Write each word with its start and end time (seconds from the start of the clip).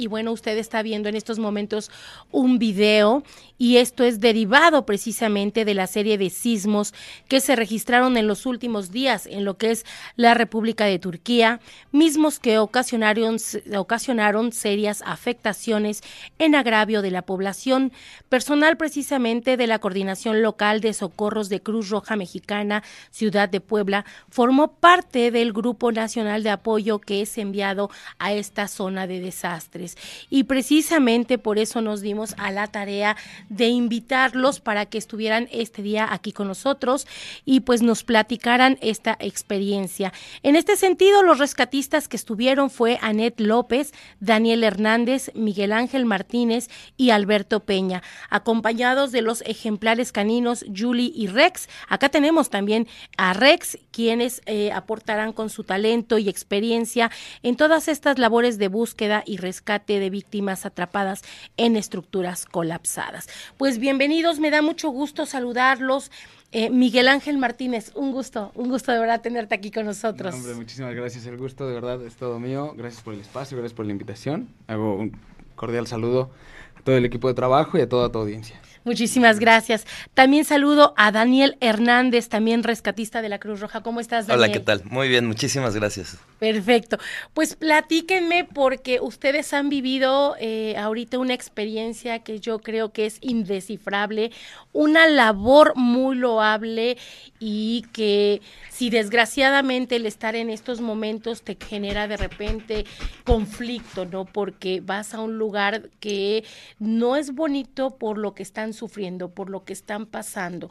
Y 0.00 0.06
bueno, 0.06 0.32
usted 0.32 0.56
está 0.56 0.80
viendo 0.80 1.10
en 1.10 1.14
estos 1.14 1.38
momentos 1.38 1.90
un 2.30 2.58
video 2.58 3.22
y 3.58 3.76
esto 3.76 4.02
es 4.02 4.18
derivado 4.18 4.86
precisamente 4.86 5.66
de 5.66 5.74
la 5.74 5.86
serie 5.86 6.16
de 6.16 6.30
sismos 6.30 6.94
que 7.28 7.42
se 7.42 7.54
registraron 7.54 8.16
en 8.16 8.26
los 8.26 8.46
últimos 8.46 8.90
días 8.90 9.26
en 9.26 9.44
lo 9.44 9.58
que 9.58 9.72
es 9.72 9.84
la 10.16 10.32
República 10.32 10.86
de 10.86 10.98
Turquía, 10.98 11.60
mismos 11.92 12.40
que 12.40 12.58
ocasionaron, 12.58 13.36
ocasionaron 13.76 14.52
serias 14.52 15.02
afectaciones 15.04 16.00
en 16.38 16.54
agravio 16.54 17.02
de 17.02 17.10
la 17.10 17.20
población. 17.20 17.92
Personal 18.30 18.78
precisamente 18.78 19.58
de 19.58 19.66
la 19.66 19.80
Coordinación 19.80 20.40
Local 20.40 20.80
de 20.80 20.94
Socorros 20.94 21.50
de 21.50 21.60
Cruz 21.60 21.90
Roja 21.90 22.16
Mexicana, 22.16 22.82
Ciudad 23.10 23.50
de 23.50 23.60
Puebla, 23.60 24.06
formó 24.30 24.72
parte 24.72 25.30
del 25.30 25.52
Grupo 25.52 25.92
Nacional 25.92 26.42
de 26.42 26.48
Apoyo 26.48 26.98
que 27.00 27.20
es 27.20 27.36
enviado 27.36 27.90
a 28.18 28.32
esta 28.32 28.66
zona 28.66 29.06
de 29.06 29.20
desastres. 29.20 29.89
Y 30.28 30.44
precisamente 30.44 31.38
por 31.38 31.58
eso 31.58 31.80
nos 31.80 32.00
dimos 32.00 32.34
a 32.38 32.50
la 32.50 32.66
tarea 32.66 33.16
de 33.48 33.68
invitarlos 33.68 34.60
para 34.60 34.86
que 34.86 34.98
estuvieran 34.98 35.48
este 35.50 35.82
día 35.82 36.08
aquí 36.10 36.32
con 36.32 36.48
nosotros 36.48 37.06
y 37.44 37.60
pues 37.60 37.82
nos 37.82 38.04
platicaran 38.04 38.78
esta 38.80 39.16
experiencia. 39.20 40.12
En 40.42 40.56
este 40.56 40.76
sentido, 40.76 41.22
los 41.22 41.38
rescatistas 41.38 42.08
que 42.08 42.16
estuvieron 42.16 42.70
fue 42.70 42.98
Anet 43.02 43.40
López, 43.40 43.92
Daniel 44.20 44.64
Hernández, 44.64 45.30
Miguel 45.34 45.72
Ángel 45.72 46.04
Martínez 46.04 46.68
y 46.96 47.10
Alberto 47.10 47.60
Peña, 47.60 48.02
acompañados 48.28 49.12
de 49.12 49.22
los 49.22 49.42
ejemplares 49.42 50.12
caninos 50.12 50.64
Julie 50.74 51.12
y 51.14 51.26
Rex. 51.26 51.68
Acá 51.88 52.08
tenemos 52.08 52.50
también 52.50 52.86
a 53.16 53.32
Rex, 53.32 53.78
quienes 53.90 54.42
eh, 54.46 54.72
aportarán 54.72 55.32
con 55.32 55.50
su 55.50 55.64
talento 55.64 56.18
y 56.18 56.28
experiencia 56.28 57.10
en 57.42 57.56
todas 57.56 57.88
estas 57.88 58.18
labores 58.18 58.58
de 58.58 58.68
búsqueda 58.68 59.22
y 59.26 59.36
rescate 59.36 59.98
de 59.98 60.10
víctimas 60.10 60.66
atrapadas 60.66 61.22
en 61.56 61.76
estructuras 61.76 62.46
colapsadas. 62.46 63.28
Pues 63.56 63.78
bienvenidos, 63.78 64.38
me 64.38 64.50
da 64.50 64.62
mucho 64.62 64.90
gusto 64.90 65.26
saludarlos. 65.26 66.10
Eh, 66.52 66.68
Miguel 66.68 67.06
Ángel 67.06 67.38
Martínez, 67.38 67.92
un 67.94 68.10
gusto, 68.10 68.50
un 68.56 68.68
gusto 68.68 68.90
de 68.90 68.98
verdad 68.98 69.20
tenerte 69.20 69.54
aquí 69.54 69.70
con 69.70 69.86
nosotros. 69.86 70.34
hombre, 70.34 70.54
muchísimas 70.54 70.94
gracias, 70.94 71.24
el 71.26 71.36
gusto 71.36 71.68
de 71.68 71.74
verdad 71.74 72.04
es 72.04 72.16
todo 72.16 72.40
mío. 72.40 72.74
Gracias 72.76 73.02
por 73.02 73.14
el 73.14 73.20
espacio, 73.20 73.56
gracias 73.56 73.76
por 73.76 73.86
la 73.86 73.92
invitación. 73.92 74.48
Hago 74.66 74.96
un 74.96 75.16
cordial 75.54 75.86
saludo 75.86 76.30
a 76.76 76.82
todo 76.82 76.96
el 76.96 77.04
equipo 77.04 77.28
de 77.28 77.34
trabajo 77.34 77.78
y 77.78 77.82
a 77.82 77.88
toda 77.88 78.10
tu 78.10 78.18
audiencia. 78.18 78.60
Muchísimas 78.84 79.38
gracias. 79.38 79.86
También 80.14 80.44
saludo 80.44 80.94
a 80.96 81.12
Daniel 81.12 81.56
Hernández, 81.60 82.28
también 82.28 82.62
rescatista 82.62 83.20
de 83.20 83.28
la 83.28 83.38
Cruz 83.38 83.60
Roja. 83.60 83.82
¿Cómo 83.82 84.00
estás, 84.00 84.26
Daniel? 84.26 84.44
Hola, 84.44 84.52
¿qué 84.52 84.60
tal? 84.60 84.82
Muy 84.84 85.08
bien, 85.08 85.26
muchísimas 85.26 85.74
gracias. 85.74 86.18
Perfecto. 86.38 86.98
Pues 87.34 87.56
platíquenme 87.56 88.44
porque 88.44 89.00
ustedes 89.00 89.52
han 89.52 89.68
vivido 89.68 90.34
eh, 90.40 90.76
ahorita 90.78 91.18
una 91.18 91.34
experiencia 91.34 92.20
que 92.20 92.40
yo 92.40 92.60
creo 92.60 92.92
que 92.92 93.04
es 93.04 93.18
indescifrable, 93.20 94.32
una 94.72 95.06
labor 95.06 95.74
muy 95.76 96.16
loable 96.16 96.96
y 97.38 97.84
que 97.92 98.40
si 98.70 98.88
desgraciadamente 98.88 99.96
el 99.96 100.06
estar 100.06 100.34
en 100.36 100.48
estos 100.48 100.80
momentos 100.80 101.42
te 101.42 101.58
genera 101.62 102.08
de 102.08 102.16
repente 102.16 102.86
conflicto, 103.24 104.06
¿no? 104.06 104.24
Porque 104.24 104.80
vas 104.80 105.12
a 105.12 105.20
un 105.20 105.36
lugar 105.36 105.90
que 106.00 106.44
no 106.78 107.16
es 107.16 107.34
bonito 107.34 107.96
por 107.96 108.16
lo 108.16 108.34
que 108.34 108.42
están 108.42 108.69
sufriendo, 108.72 109.30
por 109.30 109.50
lo 109.50 109.64
que 109.64 109.72
están 109.72 110.06
pasando, 110.06 110.70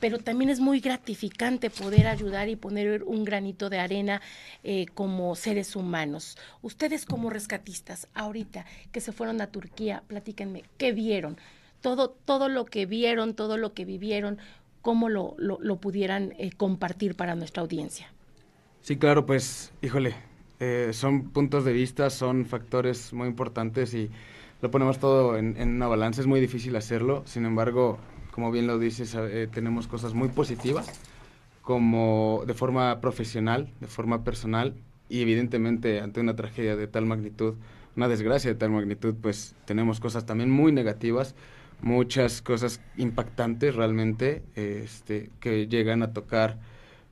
pero 0.00 0.18
también 0.18 0.50
es 0.50 0.60
muy 0.60 0.80
gratificante 0.80 1.70
poder 1.70 2.06
ayudar 2.06 2.48
y 2.48 2.56
poner 2.56 3.02
un 3.04 3.24
granito 3.24 3.70
de 3.70 3.78
arena 3.78 4.20
eh, 4.64 4.86
como 4.94 5.34
seres 5.36 5.76
humanos. 5.76 6.36
Ustedes 6.62 7.06
como 7.06 7.30
rescatistas, 7.30 8.08
ahorita 8.14 8.66
que 8.92 9.00
se 9.00 9.12
fueron 9.12 9.40
a 9.40 9.48
Turquía, 9.48 10.02
platíquenme, 10.06 10.64
¿qué 10.78 10.92
vieron? 10.92 11.36
Todo, 11.80 12.10
todo 12.10 12.48
lo 12.48 12.66
que 12.66 12.86
vieron, 12.86 13.34
todo 13.34 13.56
lo 13.56 13.72
que 13.72 13.84
vivieron, 13.84 14.38
cómo 14.82 15.08
lo, 15.08 15.36
lo, 15.38 15.76
pudieran 15.76 16.34
eh, 16.38 16.50
compartir 16.56 17.14
para 17.14 17.34
nuestra 17.34 17.62
audiencia. 17.62 18.12
Sí, 18.82 18.96
claro, 18.96 19.26
pues, 19.26 19.72
híjole, 19.82 20.14
eh, 20.58 20.90
son 20.92 21.30
puntos 21.30 21.64
de 21.64 21.72
vista, 21.72 22.10
son 22.10 22.46
factores 22.46 23.12
muy 23.12 23.28
importantes 23.28 23.94
y 23.94 24.10
lo 24.62 24.70
ponemos 24.70 24.98
todo 24.98 25.36
en, 25.36 25.56
una 25.58 25.86
balanza. 25.86 26.20
Es 26.20 26.26
muy 26.26 26.40
difícil 26.40 26.76
hacerlo, 26.76 27.22
sin 27.26 27.44
embargo, 27.44 27.98
como 28.30 28.50
bien 28.50 28.66
lo 28.66 28.78
dices, 28.78 29.14
eh, 29.14 29.48
tenemos 29.52 29.86
cosas 29.86 30.14
muy 30.14 30.28
positivas, 30.28 31.00
como 31.62 32.44
de 32.46 32.54
forma 32.54 33.00
profesional, 33.00 33.72
de 33.80 33.86
forma 33.86 34.24
personal 34.24 34.74
y 35.08 35.22
evidentemente 35.22 36.00
ante 36.00 36.20
una 36.20 36.36
tragedia 36.36 36.76
de 36.76 36.86
tal 36.86 37.06
magnitud, 37.06 37.54
una 37.96 38.08
desgracia 38.08 38.50
de 38.50 38.56
tal 38.56 38.70
magnitud, 38.70 39.14
pues 39.20 39.54
tenemos 39.64 40.00
cosas 40.00 40.26
también 40.26 40.50
muy 40.50 40.72
negativas 40.72 41.34
muchas 41.82 42.42
cosas 42.42 42.80
impactantes 42.96 43.74
realmente 43.74 44.42
este, 44.54 45.30
que 45.40 45.66
llegan 45.66 46.02
a 46.02 46.12
tocar 46.12 46.58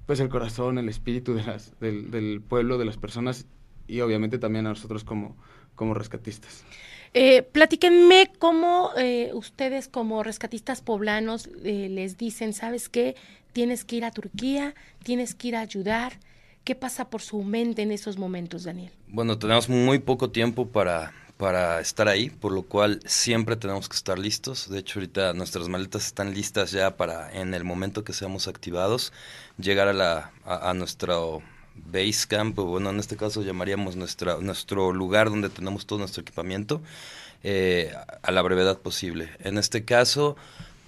pues 0.06 0.20
el 0.20 0.28
corazón, 0.28 0.78
el 0.78 0.88
espíritu 0.88 1.34
de 1.34 1.44
las, 1.44 1.78
del, 1.80 2.10
del, 2.10 2.40
pueblo, 2.40 2.78
de 2.78 2.84
las 2.84 2.96
personas 2.96 3.46
y 3.86 4.00
obviamente 4.00 4.38
también 4.38 4.66
a 4.66 4.70
nosotros 4.70 5.04
como, 5.04 5.36
como 5.74 5.94
rescatistas. 5.94 6.64
Eh, 7.14 7.42
platíquenme 7.42 8.30
cómo 8.38 8.90
eh, 8.96 9.30
ustedes 9.34 9.88
como 9.88 10.22
rescatistas 10.22 10.80
poblanos 10.80 11.48
eh, 11.64 11.88
les 11.90 12.16
dicen, 12.16 12.52
¿sabes 12.52 12.88
qué? 12.88 13.16
Tienes 13.52 13.84
que 13.84 13.96
ir 13.96 14.04
a 14.04 14.10
Turquía, 14.10 14.74
tienes 15.02 15.34
que 15.34 15.48
ir 15.48 15.56
a 15.56 15.60
ayudar. 15.60 16.18
¿Qué 16.64 16.74
pasa 16.74 17.08
por 17.08 17.22
su 17.22 17.42
mente 17.42 17.82
en 17.82 17.92
esos 17.92 18.18
momentos, 18.18 18.64
Daniel? 18.64 18.92
Bueno, 19.08 19.38
tenemos 19.38 19.68
muy 19.68 20.00
poco 20.00 20.30
tiempo 20.30 20.68
para 20.68 21.12
para 21.38 21.80
estar 21.80 22.08
ahí, 22.08 22.30
por 22.30 22.52
lo 22.52 22.64
cual 22.64 23.00
siempre 23.06 23.56
tenemos 23.56 23.88
que 23.88 23.96
estar 23.96 24.18
listos. 24.18 24.68
De 24.68 24.80
hecho, 24.80 24.98
ahorita 24.98 25.32
nuestras 25.32 25.68
maletas 25.68 26.04
están 26.06 26.34
listas 26.34 26.72
ya 26.72 26.96
para, 26.96 27.32
en 27.32 27.54
el 27.54 27.64
momento 27.64 28.04
que 28.04 28.12
seamos 28.12 28.48
activados, 28.48 29.12
llegar 29.56 29.86
a, 29.86 29.92
la, 29.92 30.32
a, 30.44 30.74
nuestro 30.74 31.40
base 31.86 32.26
camp, 32.28 32.58
o 32.58 32.64
bueno, 32.64 32.90
en 32.90 32.98
este 32.98 33.16
caso 33.16 33.42
llamaríamos 33.42 33.96
nuestra, 33.96 34.38
nuestro 34.38 34.92
lugar 34.92 35.30
donde 35.30 35.48
tenemos 35.48 35.86
todo 35.86 35.98
nuestro 35.98 36.22
equipamiento, 36.22 36.82
eh, 37.42 37.92
a 38.22 38.32
la 38.32 38.42
brevedad 38.42 38.78
posible. 38.78 39.30
En 39.40 39.58
este 39.58 39.84
caso, 39.84 40.36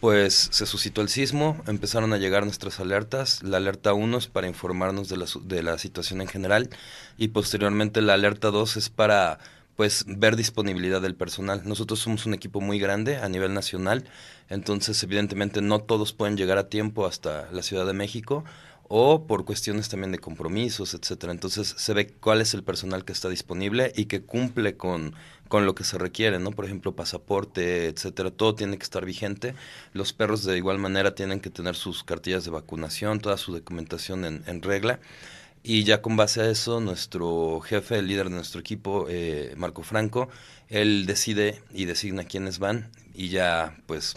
pues 0.00 0.48
se 0.50 0.66
suscitó 0.66 1.02
el 1.02 1.08
sismo, 1.08 1.62
empezaron 1.66 2.12
a 2.12 2.18
llegar 2.18 2.44
nuestras 2.44 2.80
alertas. 2.80 3.42
La 3.42 3.58
alerta 3.58 3.92
1 3.92 4.18
es 4.18 4.26
para 4.26 4.48
informarnos 4.48 5.08
de 5.08 5.18
la, 5.18 5.26
de 5.42 5.62
la 5.62 5.78
situación 5.78 6.22
en 6.22 6.28
general 6.28 6.70
y 7.18 7.28
posteriormente 7.28 8.00
la 8.00 8.14
alerta 8.14 8.50
2 8.50 8.76
es 8.78 8.88
para 8.88 9.38
pues 9.76 10.04
ver 10.06 10.36
disponibilidad 10.36 11.00
del 11.00 11.14
personal. 11.14 11.62
Nosotros 11.64 12.00
somos 12.00 12.26
un 12.26 12.34
equipo 12.34 12.60
muy 12.60 12.78
grande 12.78 13.16
a 13.16 13.28
nivel 13.28 13.54
nacional, 13.54 14.04
entonces 14.48 15.02
evidentemente 15.02 15.62
no 15.62 15.80
todos 15.80 16.12
pueden 16.12 16.36
llegar 16.36 16.58
a 16.58 16.68
tiempo 16.68 17.06
hasta 17.06 17.48
la 17.52 17.62
Ciudad 17.62 17.86
de 17.86 17.92
México 17.92 18.44
o 18.92 19.24
por 19.24 19.44
cuestiones 19.44 19.88
también 19.88 20.10
de 20.10 20.18
compromisos, 20.18 20.94
etcétera. 20.94 21.32
Entonces 21.32 21.76
se 21.78 21.94
ve 21.94 22.08
cuál 22.08 22.40
es 22.40 22.54
el 22.54 22.64
personal 22.64 23.04
que 23.04 23.12
está 23.12 23.28
disponible 23.28 23.92
y 23.94 24.06
que 24.06 24.22
cumple 24.22 24.76
con, 24.76 25.14
con 25.46 25.64
lo 25.64 25.76
que 25.76 25.84
se 25.84 25.96
requiere, 25.96 26.40
¿no? 26.40 26.50
Por 26.50 26.64
ejemplo, 26.64 26.96
pasaporte, 26.96 27.86
etcétera, 27.86 28.32
todo 28.32 28.56
tiene 28.56 28.78
que 28.78 28.82
estar 28.82 29.04
vigente. 29.04 29.54
Los 29.92 30.12
perros 30.12 30.42
de 30.42 30.56
igual 30.56 30.78
manera 30.78 31.14
tienen 31.14 31.38
que 31.38 31.50
tener 31.50 31.76
sus 31.76 32.02
cartillas 32.02 32.44
de 32.44 32.50
vacunación, 32.50 33.20
toda 33.20 33.36
su 33.36 33.52
documentación 33.52 34.24
en, 34.24 34.62
regla. 34.62 34.98
Y 35.62 35.84
ya 35.84 36.02
con 36.02 36.16
base 36.16 36.40
a 36.40 36.50
eso, 36.50 36.80
nuestro 36.80 37.60
jefe, 37.60 38.00
el 38.00 38.08
líder 38.08 38.28
de 38.28 38.34
nuestro 38.34 38.60
equipo, 38.60 39.06
eh, 39.08 39.54
Marco 39.56 39.84
Franco, 39.84 40.28
él 40.68 41.06
decide 41.06 41.62
y 41.72 41.84
designa 41.84 42.24
quiénes 42.24 42.58
van 42.58 42.90
y 43.14 43.28
ya 43.28 43.76
pues 43.86 44.16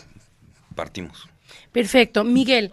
partimos. 0.73 1.29
Perfecto. 1.71 2.23
Miguel, 2.23 2.71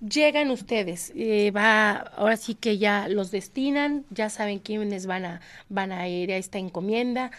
llegan 0.00 0.50
ustedes, 0.50 1.12
eh, 1.14 1.50
va, 1.50 1.92
ahora 1.92 2.36
sí 2.36 2.54
que 2.54 2.78
ya 2.78 3.08
los 3.08 3.30
destinan, 3.30 4.04
ya 4.10 4.30
saben 4.30 4.58
quiénes 4.58 5.06
van 5.06 5.24
a, 5.24 5.40
van 5.68 5.92
a 5.92 6.08
ir 6.08 6.32
a 6.32 6.36
esta 6.36 6.58
encomienda, 6.58 7.30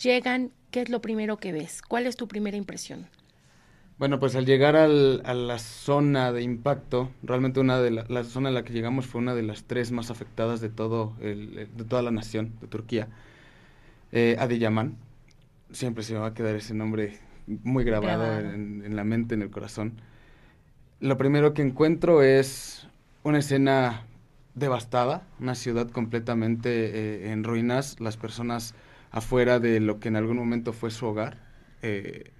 llegan, 0.00 0.50
¿qué 0.70 0.82
es 0.82 0.88
lo 0.88 1.00
primero 1.00 1.36
que 1.36 1.52
ves? 1.52 1.82
¿Cuál 1.82 2.06
es 2.06 2.16
tu 2.16 2.28
primera 2.28 2.56
impresión? 2.56 3.06
Bueno, 3.96 4.18
pues 4.18 4.34
al 4.34 4.44
llegar 4.44 4.74
al, 4.74 5.22
a 5.24 5.34
la 5.34 5.58
zona 5.58 6.32
de 6.32 6.42
impacto, 6.42 7.10
realmente 7.22 7.60
una 7.60 7.80
de 7.80 7.92
la, 7.92 8.24
zona 8.24 8.48
a 8.48 8.52
la 8.52 8.64
que 8.64 8.72
llegamos 8.72 9.06
fue 9.06 9.20
una 9.20 9.36
de 9.36 9.42
las 9.42 9.64
tres 9.64 9.92
más 9.92 10.10
afectadas 10.10 10.60
de 10.60 10.68
todo 10.68 11.14
el, 11.20 11.68
de 11.76 11.84
toda 11.84 12.02
la 12.02 12.10
nación 12.10 12.54
de 12.60 12.66
Turquía, 12.66 13.08
eh, 14.10 14.36
Adiyaman. 14.40 14.96
Siempre 15.70 16.02
se 16.02 16.14
me 16.14 16.18
va 16.20 16.28
a 16.28 16.34
quedar 16.34 16.56
ese 16.56 16.74
nombre 16.74 17.18
muy 17.46 17.84
grabado, 17.84 18.40
En, 18.40 18.96
la 18.96 19.04
mente, 19.04 19.34
en 19.34 19.42
el 19.42 19.50
corazón. 19.50 20.00
Lo 21.04 21.18
primero 21.18 21.52
que 21.52 21.60
encuentro 21.60 22.22
es 22.22 22.88
una 23.24 23.40
escena 23.40 24.06
devastada, 24.54 25.22
una 25.38 25.54
ciudad 25.54 25.90
completamente 25.90 26.70
eh, 26.70 27.30
en 27.30 27.44
ruinas, 27.44 28.00
las 28.00 28.16
personas 28.16 28.74
afuera 29.10 29.60
de 29.60 29.80
lo 29.80 30.00
que 30.00 30.08
en 30.08 30.16
algún 30.16 30.38
momento 30.38 30.72
fue 30.72 30.90
su 30.90 31.04
hogar. 31.04 31.36
Eh, 31.82 32.30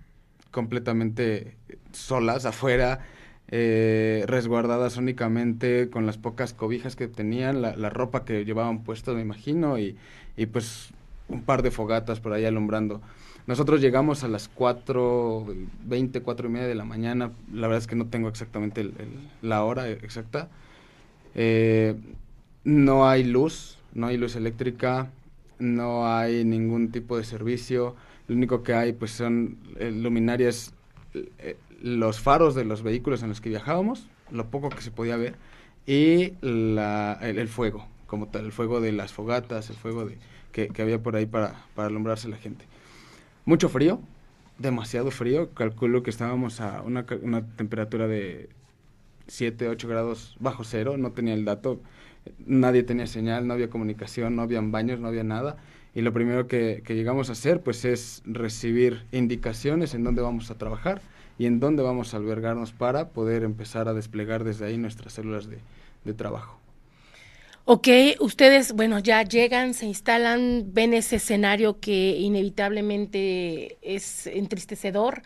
completamente 0.51 1.59
solas 1.93 2.47
afuera, 2.47 3.01
eh, 3.49 4.25
resguardadas 4.29 4.97
únicamente 4.97 5.91
con 5.91 6.07
las 6.07 6.17
pocas 6.17 6.55
cobijas 6.55 6.97
que 6.97 7.07
tenían, 7.07 7.61
la, 7.61 7.91
ropa 7.91 8.25
que 8.25 8.47
llevaban 8.47 8.83
puesto, 8.83 9.15
me 9.15 9.21
imagino, 9.21 9.79
y, 9.79 9.99
y, 10.39 10.47
pues 10.47 10.89
un 11.29 11.43
par 11.43 11.63
de 11.63 11.71
fogatas 11.71 12.19
por 12.19 12.33
ahí 12.33 12.47
alumbrando. 12.47 13.03
Nosotros 13.47 13.83
llegamos 13.83 14.25
a 14.25 14.29
las 14.29 14.49
4, 14.49 15.47
20, 15.85 16.23
4 16.23 16.49
y 16.49 16.51
media 16.51 16.67
de 16.67 16.75
la 16.75 16.85
mañana, 16.85 17.33
la 17.53 17.67
verdad 17.69 17.79
es 17.79 17.87
que 17.87 17.97
no 17.97 18.07
tengo 18.07 18.29
exactamente 18.29 18.91
la 19.43 19.65
hora 19.65 19.89
exacta. 19.91 20.49
Eh, 21.35 21.95
no 22.65 23.07
hay 23.07 23.25
luz, 23.25 23.77
no 23.93 24.07
hay 24.07 24.17
luz 24.17 24.37
eléctrica, 24.37 25.11
no 25.59 26.07
hay 26.09 26.45
ningún 26.45 26.91
tipo 26.91 27.19
de 27.19 27.25
servicio, 27.25 27.95
lo 28.29 28.35
único 28.35 28.63
que 28.63 28.73
hay 28.73 28.95
pues 28.95 29.11
son 29.11 29.59
eh, 29.79 29.91
luminarias, 29.91 30.73
eh, 31.13 31.57
los 31.83 32.21
faros 32.21 32.55
de 32.55 32.65
los 32.65 32.83
vehículos 32.83 33.23
en 33.23 33.29
los 33.29 33.43
que 33.43 33.51
viajábamos, 33.51 34.09
lo 34.31 34.47
poco 34.47 34.71
que 34.71 34.81
se 34.81 34.91
podía 34.91 35.19
ver, 35.19 35.35
y 35.87 36.33
la, 36.41 37.19
el, 37.21 37.49
fuego, 37.49 37.87
como 38.07 38.29
tal, 38.29 38.47
el 38.47 38.53
fuego 38.53 38.81
de 38.81 38.93
las 38.93 39.13
fogatas, 39.13 39.69
el 39.69 39.77
fuego 39.77 40.07
de, 40.07 40.17
que, 40.53 40.71
había 40.81 41.03
por 41.03 41.15
ahí 41.15 41.27
para, 41.27 41.67
para 41.75 41.89
alumbrarse 41.89 42.29
la 42.29 42.39
gente. 42.39 42.65
Mucho 43.47 43.69
frío, 43.69 44.01
demasiado 44.59 45.11
frío, 45.11 45.53
calculo 45.53 46.03
que 46.03 46.09
estábamos 46.09 46.63
a 46.63 46.81
una, 46.81 47.05
una 47.23 47.47
temperatura 47.57 48.07
de 48.09 48.49
7, 49.27 49.69
8 49.69 49.87
grados 49.87 50.37
bajo 50.41 50.65
cero, 50.65 50.97
no 50.97 51.13
tenía 51.13 51.35
el 51.35 51.45
dato, 51.45 51.81
nadie 52.39 52.83
tenía 52.85 53.07
señal, 53.07 53.47
no 53.47 53.53
había 53.53 53.69
comunicación, 53.69 54.35
no 54.35 54.41
habían 54.41 54.73
baños, 54.73 54.99
no 54.99 55.09
había 55.09 55.25
nada. 55.25 55.57
Y 55.95 56.01
lo 56.01 56.15
primero 56.15 56.49
que, 56.49 56.83
llegamos 56.89 57.29
a 57.29 57.33
hacer 57.33 57.63
pues 57.63 57.85
es 57.85 58.23
recibir 58.25 59.05
indicaciones 59.13 59.93
en 59.93 60.05
dónde 60.05 60.23
vamos 60.23 60.51
a 60.51 60.57
trabajar 60.57 61.03
y 61.39 61.45
en 61.45 61.61
dónde 61.61 61.83
vamos 61.83 62.15
a 62.15 62.17
albergarnos 62.17 62.73
para 62.73 63.11
poder 63.11 63.43
empezar 63.43 63.89
a 63.89 63.93
desplegar 63.93 64.45
desde 64.45 64.65
ahí 64.65 64.79
nuestras 64.79 65.13
células 65.13 65.49
de, 65.49 65.59
de 66.05 66.15
trabajo. 66.15 66.64
Ok, 67.67 67.89
ustedes, 68.21 68.73
bueno, 68.75 68.99
ya 68.99 69.23
llegan, 69.23 69.73
se 69.73 69.87
instalan, 69.87 70.75
ven 70.75 70.93
ese 70.93 71.17
escenario 71.17 71.81
que 71.81 72.11
inevitablemente 72.19 73.79
es 73.81 74.27
entristecedor. 74.27 75.23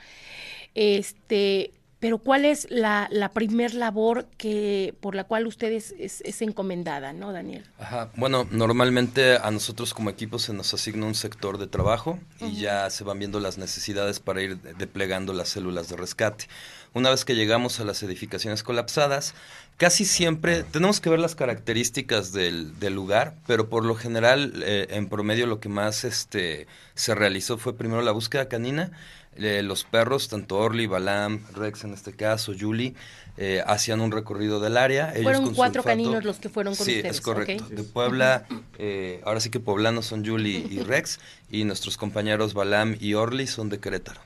Este, 0.75 1.73
pero 2.01 2.19
¿cuál 2.19 2.45
es 2.45 2.69
la, 2.71 3.09
la 3.11 3.31
primer 3.31 3.75
labor 3.75 4.27
que 4.37 4.95
por 5.01 5.17
la 5.17 5.25
cual 5.25 5.47
ustedes 5.47 5.95
es, 5.99 6.43
encomendada, 6.43 7.13
no, 7.13 7.33
Daniel? 7.33 7.65
Ajá. 7.79 8.11
Bueno, 8.15 8.47
normalmente 8.51 9.37
a 9.37 9.51
nosotros 9.51 9.95
como 9.95 10.09
equipo 10.09 10.39
se 10.39 10.53
nos 10.53 10.73
asigna 10.73 11.07
un 11.07 11.17
sector 11.17 11.59
de 11.59 11.67
trabajo 11.67 12.19
y 12.41 12.57
ya 12.61 12.89
se 12.91 13.03
van 13.03 13.19
viendo 13.19 13.41
las 13.41 13.59
necesidades 13.59 14.21
para 14.21 14.43
ir 14.43 14.61
desplegando 14.61 15.33
las 15.33 15.49
células 15.49 15.89
de 15.89 15.97
rescate. 15.97 16.47
Una 16.95 17.11
vez 17.11 17.25
que 17.25 17.35
llegamos 17.35 17.81
a 17.81 17.85
las 17.85 18.03
edificaciones 18.03 18.63
colapsadas, 18.63 19.35
casi 19.77 20.05
siempre 20.05 20.63
tenemos 20.63 21.01
que 21.01 21.11
ver 21.11 21.19
las 21.19 21.35
características 21.35 22.33
del, 22.33 22.79
del 22.79 22.95
lugar, 22.95 23.35
pero 23.47 23.69
por 23.69 23.85
lo 23.85 23.95
general, 23.95 24.63
eh, 24.65 24.87
en 24.91 25.09
promedio, 25.09 25.47
lo 25.47 25.61
que 25.61 25.69
más 25.69 26.05
este, 26.05 26.67
se 26.95 27.15
realizó 27.15 27.59
fue 27.59 27.77
primero 27.77 28.03
la 28.03 28.13
búsqueda 28.13 28.49
canina 28.49 28.93
eh, 29.41 29.63
los 29.63 29.85
perros, 29.85 30.29
tanto 30.29 30.59
Orly, 30.59 30.87
Balam, 30.87 31.41
Rex 31.55 31.85
en 31.85 31.95
este 31.95 32.13
caso, 32.13 32.53
Julie, 32.59 32.95
eh, 33.37 33.63
hacían 33.67 34.01
un 34.01 34.11
recorrido 34.11 34.59
del 34.59 34.77
área. 34.77 35.13
fueron 35.23 35.55
cuatro 35.55 35.85
caninos 35.85 36.25
los 36.25 36.39
que 36.39 36.49
fueron 36.49 36.75
con 36.75 36.85
sí, 36.85 36.97
ustedes. 36.97 37.17
Sí, 37.17 37.19
es 37.19 37.21
correcto. 37.21 37.65
De 37.69 37.85
Puebla, 37.85 38.47
eh, 38.79 39.21
ahora 39.25 39.39
sí 39.39 39.51
que 39.51 39.61
poblanos 39.61 40.07
son 40.07 40.27
Julie 40.27 40.67
y 40.69 40.81
Rex, 40.83 41.21
y 41.51 41.65
nuestros 41.65 41.97
compañeros 41.97 42.53
Balam 42.53 42.97
y 42.99 43.15
Orly 43.15 43.47
son 43.47 43.69
de 43.69 43.79
Querétaro. 43.79 44.21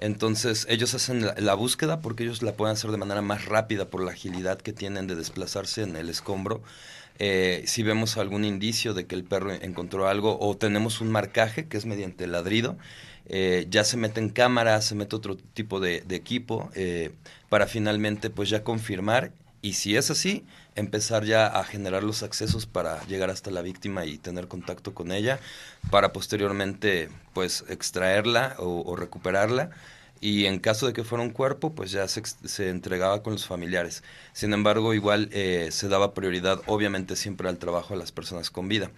Entonces 0.00 0.66
ellos 0.68 0.94
hacen 0.94 1.26
la, 1.36 1.54
búsqueda 1.54 2.00
porque 2.00 2.24
ellos 2.24 2.42
la 2.42 2.52
pueden 2.52 2.74
hacer 2.74 2.90
de 2.90 2.98
manera 2.98 3.22
más 3.22 3.46
rápida 3.46 3.86
por 3.86 4.04
la 4.04 4.12
agilidad 4.12 4.58
que 4.60 4.72
tienen 4.72 5.06
de 5.06 5.16
desplazarse 5.16 5.82
en 5.82 5.96
el 5.96 6.08
escombro. 6.08 6.62
si 7.18 7.82
vemos 7.82 8.16
algún 8.16 8.44
indicio 8.44 8.94
de 8.94 9.06
que 9.06 9.16
el 9.16 9.24
perro 9.24 9.50
encontró 9.52 10.06
algo 10.06 10.38
o 10.40 10.56
tenemos 10.56 11.00
un 11.00 11.10
marcaje 11.10 11.66
que 11.66 11.78
es 11.78 11.84
mediante 11.84 12.28
ladrido, 12.28 12.76
eh, 13.28 13.66
ya 13.68 13.84
se 13.84 13.96
mete 13.96 14.20
en 14.20 14.30
cámara, 14.30 14.80
se 14.80 14.94
mete 14.94 15.14
otro 15.14 15.36
tipo 15.36 15.80
de, 15.80 16.04
equipo 16.10 16.70
eh, 16.74 17.10
para 17.48 17.66
finalmente 17.66 18.30
pues 18.30 18.48
ya 18.48 18.64
confirmar 18.64 19.32
y 19.60 19.74
si 19.74 19.96
es 19.96 20.10
así, 20.10 20.46
empezar 20.76 21.24
ya 21.24 21.46
a 21.46 21.64
generar 21.64 22.04
los 22.04 22.22
accesos 22.22 22.66
para 22.66 23.04
llegar 23.06 23.28
hasta 23.30 23.50
la 23.50 23.62
víctima 23.62 24.06
y 24.06 24.16
tener 24.16 24.46
contacto 24.48 24.94
con 24.94 25.10
ella 25.12 25.40
para 25.90 26.12
posteriormente 26.12 27.08
pues 27.34 27.64
extraerla 27.68 28.54
o, 28.58 28.94
recuperarla 28.96 29.70
y 30.20 30.46
en 30.46 30.58
caso 30.58 30.86
de 30.86 30.92
que 30.92 31.04
fuera 31.04 31.24
un 31.24 31.30
cuerpo 31.30 31.74
pues 31.74 31.90
ya 31.90 32.06
se, 32.08 32.22
se 32.24 32.70
entregaba 32.70 33.22
con 33.22 33.32
los 33.32 33.46
familiares. 33.46 34.04
Sin 34.32 34.52
embargo 34.52 34.94
igual 34.94 35.28
eh, 35.32 35.68
se 35.72 35.88
daba 35.88 36.14
prioridad 36.14 36.60
obviamente 36.66 37.16
siempre 37.16 37.48
al 37.48 37.58
trabajo 37.58 37.94
a 37.94 37.96
las 37.96 38.12
personas 38.12 38.50
con 38.50 38.68
vida. 38.68 38.90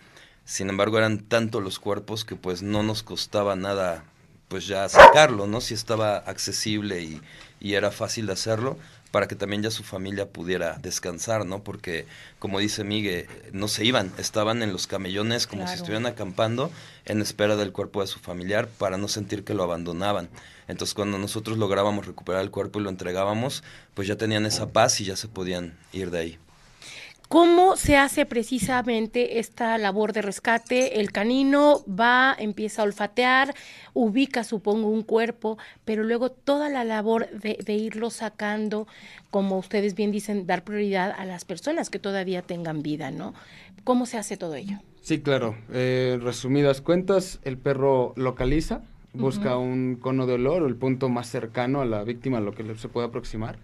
Sin 0.45 0.69
embargo 0.69 0.99
eran 0.99 1.21
tanto 1.21 1.61
los 1.61 1.79
cuerpos 1.79 2.25
que 2.25 2.37
pues 2.37 2.63
no 2.63 2.83
nos 2.83 3.03
costaba 3.03 3.57
nada 3.57 4.05
pues 4.51 4.67
ya 4.67 4.89
sacarlo, 4.89 5.47
¿no? 5.47 5.61
Si 5.61 5.75
estaba 5.75 6.17
accesible 6.17 7.01
y, 7.01 7.21
y, 7.61 7.75
era 7.75 7.93
fácil 7.93 8.27
de 8.27 8.33
hacerlo, 8.33 8.77
para 9.13 9.29
que 9.29 9.37
también 9.37 9.63
ya 9.63 9.71
su 9.71 9.85
familia 9.85 10.29
pudiera 10.29 10.77
descansar, 10.83 11.47
¿no? 11.47 11.63
Porque, 11.63 12.05
como 12.41 12.59
dice 12.59 12.83
Miguel, 12.83 13.29
no 13.53 13.69
se 13.69 13.85
iban, 13.85 14.13
estaban 14.19 14.65
en 14.65 14.73
los 14.73 14.89
camellones 14.89 15.47
como 15.47 15.69
si 15.69 15.75
estuvieran 15.75 16.07
acampando 16.07 16.73
en 17.05 17.23
espera 17.23 17.55
del 17.55 17.71
cuerpo 17.71 18.01
de 18.01 18.09
su 18.09 18.19
familiar 18.19 18.67
para 18.67 18.99
no 18.99 19.07
sentir 19.07 19.45
que 19.45 19.55
lo 19.55 19.63
abandonaban. 19.63 20.29
Entonces, 20.67 20.95
cuando 20.95 21.17
nosotros 21.17 21.57
lográbamos 21.57 22.07
recuperar 22.07 22.43
el 22.43 22.51
cuerpo 22.51 22.81
y 22.81 22.83
lo 22.83 22.91
entregábamos, 22.91 23.63
pues 23.95 24.09
ya 24.09 24.17
tenían 24.17 24.47
esa 24.47 24.71
paz 24.71 25.01
y 25.01 25.05
ya 25.05 25.15
se 25.15 25.29
podían 25.29 25.79
ir 25.93 26.11
de 26.11 26.19
ahí. 26.19 26.39
¿Cómo 27.31 27.77
se 27.77 27.97
hace 27.97 28.27
precisamente 28.27 29.39
esta 29.39 29.79
labor 29.79 30.13
de 30.13 30.21
rescate? 30.21 30.99
El 30.99 31.13
canino 31.13 31.85
va, 31.87 32.35
empieza 32.37 32.83
a 32.83 32.87
olfatear, 32.87 33.55
ubica, 33.95 34.43
supongo, 34.43 34.89
un 34.89 35.05
cuerpo, 35.05 35.57
pero 35.85 36.03
luego 36.03 36.33
toda 36.33 36.69
la 36.69 36.83
labor 36.83 37.31
de, 37.31 37.73
irlo 37.73 38.11
sacando, 38.11 38.89
como 39.31 39.59
ustedes 39.59 39.95
bien 39.95 40.11
dicen, 40.11 40.49
dar 40.49 40.65
prioridad 40.65 41.15
a 41.17 41.25
las 41.25 41.45
personas 41.45 41.89
que 41.89 42.01
todavía 42.01 42.43
tengan 42.43 42.83
vida, 42.83 43.13
¿no? 43.13 43.33
¿Cómo 43.85 44.07
se 44.07 44.19
hace 44.19 44.37
todo 44.37 44.57
ello? 44.57 44.79
Sí, 45.01 45.21
claro. 45.21 45.55
Eh, 45.73 46.19
resumidas 46.21 46.81
cuentas, 46.81 47.39
el 47.45 47.59
perro 47.59 48.13
localiza, 48.17 48.83
busca 49.13 49.57
un 49.57 49.95
cono 49.95 50.27
de 50.27 50.33
olor 50.33 50.65
o 50.65 50.67
el 50.67 50.75
punto 50.75 51.09
más 51.09 51.29
cercano 51.29 51.81
a 51.81 51.85
la 51.85 52.03
víctima 52.03 52.39
a 52.39 52.41
lo 52.41 52.57
que 52.57 52.75
se 52.75 52.89
puede 52.89 53.07
aproximar 53.07 53.57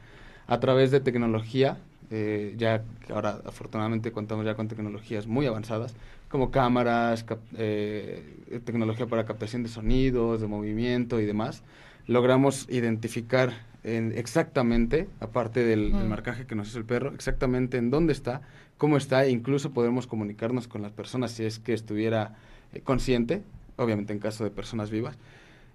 a 0.47 0.61
través 0.61 0.93
de 0.93 1.01
tecnología 1.01 1.79
eh, 2.11 2.55
ya 2.57 2.85
ahora 3.11 3.41
afortunadamente 3.45 4.13
contamos 4.13 4.45
ya 4.45 4.55
con 4.55 4.69
tecnologías 4.69 5.27
muy 5.27 5.47
avanzadas, 5.47 5.95
como 6.29 6.51
cámaras, 6.51 7.25
eh, 7.57 8.61
tecnología 8.65 9.07
para 9.07 9.25
captación 9.25 9.63
de 9.63 9.69
sonidos, 9.69 10.41
de 10.41 10.47
movimiento 10.47 11.21
y 11.21 11.27
demás, 11.27 11.63
logramos 12.07 12.67
identificar 12.69 13.53
exactamente, 13.85 15.09
aparte 15.21 15.65
del, 15.65 15.93
marcaje 15.93 16.45
que 16.45 16.57
nos 16.57 16.69
hace 16.69 16.79
el 16.79 16.85
perro, 16.85 17.15
exactamente 17.15 17.79
en 17.79 17.91
dónde 17.91 18.13
está, 18.13 18.43
cómo 18.79 18.97
está, 18.97 19.25
e 19.25 19.31
incluso 19.31 19.71
podemos 19.71 20.09
comunicarnos 20.09 20.67
con 20.67 20.83
las 20.83 20.91
personas 20.93 21.31
si 21.31 21.45
es 21.45 21.61
que 21.61 21.73
estuviera 21.73 22.35
eh, 22.73 22.81
consciente, 22.81 23.43
obviamente 23.77 24.13
en 24.13 24.19
caso 24.19 24.43
de 24.43 24.51
personas 24.51 24.91
vivas, 24.91 25.17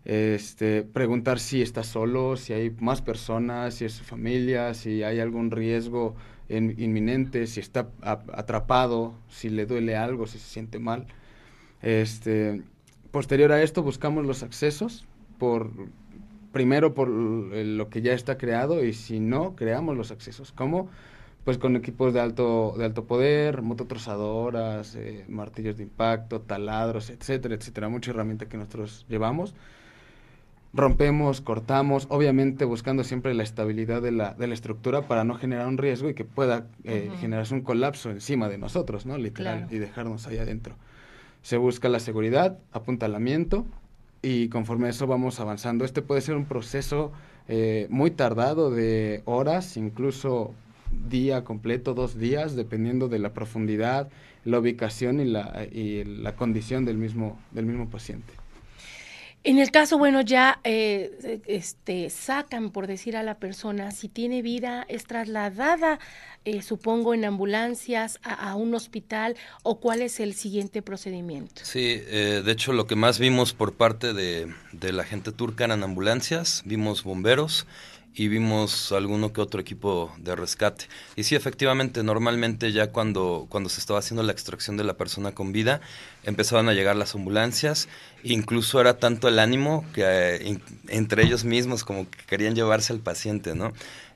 este, 0.05 0.83
preguntar 0.83 1.39
si 1.39 1.61
está 1.61 1.83
solo, 1.83 2.37
si 2.37 2.53
hay 2.53 2.71
más 2.79 3.01
personas, 3.01 3.75
si 3.75 3.85
es 3.85 3.93
su 3.93 4.03
familia, 4.03 4.73
si 4.73 5.03
hay 5.03 5.19
algún 5.19 5.51
riesgo 5.51 6.15
inminente, 6.49 7.47
si 7.47 7.59
está 7.61 7.89
atrapado, 8.01 9.13
si 9.29 9.49
le 9.49 9.65
duele 9.65 9.95
algo, 9.95 10.27
si 10.27 10.37
se 10.37 10.47
siente 10.47 10.79
mal. 10.79 11.07
Este, 11.81 12.61
posterior 13.11 13.51
a 13.51 13.61
esto 13.63 13.83
buscamos 13.83 14.25
los 14.25 14.43
accesos 14.43 15.05
primero 16.51 16.93
por 16.93 17.07
lo 17.07 17.89
que 17.89 18.01
ya 18.01 18.13
está 18.13 18.37
creado 18.37 18.83
y 18.83 18.93
si 18.93 19.19
no 19.19 19.55
creamos 19.55 19.97
los 19.97 20.11
accesos. 20.11 20.51
¿Cómo? 20.51 20.89
Pues 21.43 21.57
con 21.57 21.75
equipos 21.75 22.13
de 22.13 22.19
alto 22.19 22.75
de 22.77 22.85
alto 22.85 23.05
poder, 23.05 23.63
mototrozadoras, 23.63 24.95
eh, 24.95 25.25
martillos 25.27 25.77
de 25.77 25.83
impacto, 25.83 26.41
taladros, 26.41 27.09
etcétera, 27.09 27.55
etcétera, 27.55 27.89
mucha 27.89 28.11
herramienta 28.11 28.47
que 28.47 28.57
nosotros 28.57 29.05
llevamos 29.09 29.55
rompemos, 30.73 31.41
cortamos, 31.41 32.07
obviamente 32.09 32.65
buscando 32.65 33.03
siempre 33.03 33.33
la 33.33 33.43
estabilidad 33.43 34.01
de 34.01 34.11
la, 34.11 34.33
de 34.33 34.47
la 34.47 34.53
estructura 34.53 35.07
para 35.07 35.23
no 35.23 35.35
generar 35.35 35.67
un 35.67 35.77
riesgo 35.77 36.09
y 36.09 36.13
que 36.13 36.23
pueda 36.23 36.67
eh, 36.83 37.11
generarse 37.19 37.53
un 37.53 37.61
colapso 37.61 38.09
encima 38.09 38.47
de 38.47 38.57
nosotros, 38.57 39.05
¿no? 39.05 39.17
Literal, 39.17 39.67
y 39.69 39.79
dejarnos 39.79 40.27
ahí 40.27 40.37
adentro. 40.37 40.75
Se 41.41 41.57
busca 41.57 41.89
la 41.89 41.99
seguridad, 41.99 42.57
apuntalamiento 42.71 43.65
y 44.21 44.49
conforme 44.49 44.87
a 44.87 44.89
eso 44.91 45.07
vamos 45.07 45.39
avanzando. 45.39 45.83
Este 45.83 46.01
puede 46.01 46.21
ser 46.21 46.35
un 46.35 46.45
proceso 46.45 47.11
eh, 47.47 47.87
muy 47.89 48.11
tardado 48.11 48.71
de 48.71 49.23
horas, 49.25 49.75
incluso 49.75 50.53
día 51.09 51.43
completo, 51.43 51.93
dos 51.93 52.17
días, 52.17 52.55
dependiendo 52.55 53.09
de 53.09 53.19
la 53.19 53.33
profundidad, 53.33 54.09
la 54.45 54.59
ubicación 54.59 55.19
y 55.19 55.25
la, 55.25 55.65
y 55.71 56.03
la 56.05 56.35
condición 56.35 56.85
del 56.85 56.97
mismo, 56.97 57.39
del 57.51 57.65
mismo 57.65 57.89
paciente. 57.89 58.40
En 59.43 59.57
el 59.57 59.71
caso, 59.71 59.97
bueno, 59.97 60.21
ya 60.21 60.59
eh, 60.63 61.41
este, 61.47 62.11
sacan, 62.11 62.69
por 62.69 62.85
decir 62.85 63.17
a 63.17 63.23
la 63.23 63.39
persona, 63.39 63.89
si 63.89 64.07
tiene 64.07 64.43
vida, 64.43 64.85
es 64.87 65.05
trasladada, 65.05 65.99
eh, 66.45 66.61
supongo, 66.61 67.15
en 67.15 67.25
ambulancias 67.25 68.19
a, 68.21 68.55
un 68.55 68.75
hospital 68.75 69.35
o 69.63 69.79
cuál 69.79 70.03
es 70.03 70.19
el 70.19 70.35
siguiente 70.35 70.83
procedimiento. 70.83 71.63
Sí, 71.65 72.01
eh, 72.05 72.43
de 72.45 72.51
hecho 72.51 72.71
lo 72.71 72.85
que 72.85 72.95
más 72.95 73.17
vimos 73.17 73.53
por 73.53 73.73
parte 73.73 74.13
de, 74.13 74.53
de 74.73 74.93
la 74.93 75.05
gente 75.05 75.31
turca 75.31 75.65
eran 75.65 75.81
ambulancias, 75.81 76.61
vimos 76.65 77.03
bomberos, 77.03 77.65
y 78.13 78.27
vimos 78.27 78.91
alguno 78.91 79.31
que 79.31 79.41
otro 79.41 79.61
equipo 79.61 80.13
de 80.17 80.35
rescate. 80.35 80.85
Y 81.15 81.23
sí, 81.23 81.35
efectivamente, 81.35 82.03
normalmente 82.03 82.71
ya 82.71 82.91
cuando, 82.91 83.47
cuando 83.49 83.69
se 83.69 83.79
estaba 83.79 83.99
haciendo 83.99 84.23
la 84.23 84.33
extracción 84.33 84.75
de 84.77 84.83
la 84.83 84.97
persona 84.97 85.31
con 85.31 85.51
vida, 85.51 85.81
empezaban 86.23 86.69
a 86.69 86.73
llegar 86.73 86.95
las 86.95 87.15
ambulancias, 87.15 87.87
incluso 88.23 88.79
era 88.79 88.97
tanto 88.97 89.27
el 89.27 89.39
ánimo 89.39 89.85
que 89.93 90.03
eh, 90.05 90.59
entre 90.87 91.23
ellos 91.23 91.43
mismos 91.43 91.83
como 91.83 92.09
que 92.09 92.19
querían 92.27 92.55
llevarse 92.55 92.93
al 92.93 92.99
paciente, 92.99 93.55
¿no? 93.55 93.73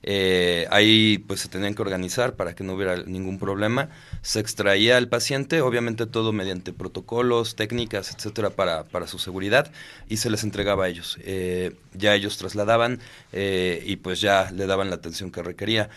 Eh, 0.08 0.68
ahí 0.70 1.18
pues 1.18 1.40
se 1.40 1.48
tenían 1.48 1.74
que 1.74 1.82
organizar 1.82 2.36
para 2.36 2.54
que 2.54 2.62
no 2.62 2.74
hubiera 2.74 3.02
ningún 3.02 3.40
problema. 3.40 3.88
Se 4.22 4.38
extraía 4.38 4.96
al 4.96 5.08
paciente, 5.08 5.60
obviamente 5.60 6.06
todo 6.06 6.32
mediante 6.32 6.72
protocolos, 6.72 7.56
técnicas, 7.56 8.14
etcétera, 8.14 8.50
para, 8.50 8.84
para 8.84 9.08
su 9.08 9.18
seguridad 9.18 9.72
y 10.08 10.18
se 10.18 10.30
les 10.30 10.44
entregaba 10.44 10.84
a 10.84 10.88
ellos. 10.88 11.18
Eh, 11.24 11.74
ya 11.92 12.14
ellos 12.14 12.38
trasladaban 12.38 13.00
eh, 13.32 13.82
y 13.84 13.96
pues 13.96 14.20
ya 14.20 14.50
le 14.52 14.66
daban 14.66 14.90
la 14.90 14.96
atención 14.96 15.32
que 15.32 15.42
requería. 15.42 15.90